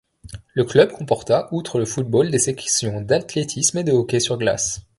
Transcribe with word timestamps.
Le 0.55 0.63
club 0.65 0.91
comporta, 0.91 1.47
outre 1.51 1.77
le 1.77 1.85
football 1.85 2.31
des 2.31 2.39
sections 2.39 3.01
d’Athlétisme 3.01 3.77
et 3.77 3.83
de 3.83 3.91
Hockey 3.91 4.19
sur 4.19 4.39
glace. 4.39 4.81